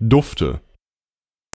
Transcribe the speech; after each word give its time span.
Dufte. 0.00 0.60